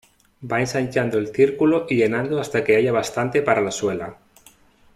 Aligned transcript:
Va 0.51 0.59
ensanchando 0.59 1.19
el 1.19 1.27
círculo 1.27 1.85
y 1.87 1.97
llenando 1.97 2.41
hasta 2.41 2.63
que 2.63 2.75
haya 2.75 2.91
bastante 2.91 3.43
para 3.43 3.61
la 3.61 3.69
suela. 3.69 4.17